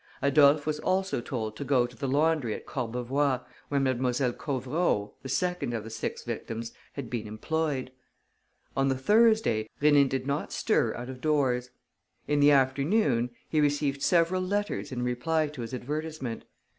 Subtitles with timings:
[0.23, 4.33] Adolphe was also told to go to the laundry at Courbevoie, where Mlle.
[4.33, 7.91] Covereau, the second of the six victims, had been employed.
[8.75, 11.69] On the Thursday, Rénine did not stir out of doors.
[12.27, 16.45] In the afternoon, he received several letters in reply to his advertisement.